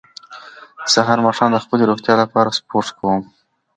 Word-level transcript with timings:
زه 0.91 0.99
هر 1.09 1.19
ماښام 1.25 1.49
د 1.53 1.57
خپلې 1.65 1.83
روغتیا 1.89 2.15
لپاره 2.23 2.55
سپورت 2.59 2.89
کووم 2.97 3.21